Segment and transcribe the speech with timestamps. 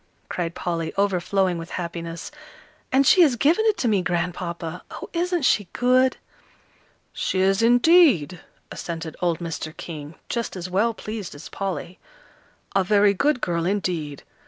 [0.29, 2.31] cried Polly, overflowing with happiness;
[2.91, 4.81] "and she has given it to me, Grandpapa.
[4.89, 6.17] Oh, isn't she good!"
[7.13, 8.41] "She is, indeed,"
[8.71, 9.77] assented old Mr.
[9.77, 11.99] King, just as well pleased as Polly.
[12.75, 14.23] "A very good girl, indeed.